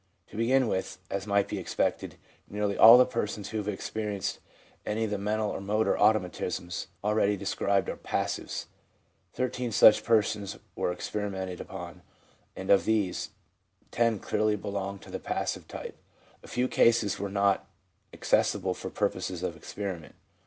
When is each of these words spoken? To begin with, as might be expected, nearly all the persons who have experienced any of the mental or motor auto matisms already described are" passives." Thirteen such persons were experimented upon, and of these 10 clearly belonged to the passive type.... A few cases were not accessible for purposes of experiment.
To 0.29 0.35
begin 0.35 0.67
with, 0.67 0.97
as 1.11 1.27
might 1.27 1.47
be 1.47 1.59
expected, 1.59 2.15
nearly 2.49 2.75
all 2.75 2.97
the 2.97 3.05
persons 3.05 3.49
who 3.49 3.59
have 3.59 3.67
experienced 3.67 4.39
any 4.83 5.03
of 5.03 5.11
the 5.11 5.19
mental 5.19 5.51
or 5.51 5.61
motor 5.61 5.95
auto 5.95 6.19
matisms 6.19 6.87
already 7.03 7.37
described 7.37 7.87
are" 7.87 7.97
passives." 8.11 8.65
Thirteen 9.33 9.71
such 9.71 10.03
persons 10.03 10.57
were 10.75 10.91
experimented 10.91 11.61
upon, 11.61 12.01
and 12.55 12.71
of 12.71 12.85
these 12.85 13.29
10 13.91 14.17
clearly 14.17 14.55
belonged 14.55 15.03
to 15.03 15.11
the 15.11 15.19
passive 15.19 15.67
type.... 15.67 15.95
A 16.41 16.47
few 16.47 16.67
cases 16.67 17.19
were 17.19 17.29
not 17.29 17.69
accessible 18.11 18.73
for 18.73 18.89
purposes 18.89 19.43
of 19.43 19.55
experiment. 19.55 20.15